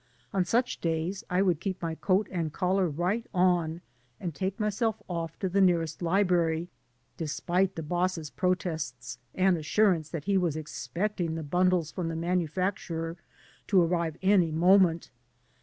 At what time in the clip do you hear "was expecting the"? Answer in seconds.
10.39-11.43